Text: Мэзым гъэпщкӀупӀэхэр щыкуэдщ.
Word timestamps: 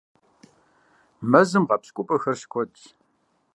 Мэзым 1.31 1.63
гъэпщкӀупӀэхэр 1.67 2.35
щыкуэдщ. 2.39 2.81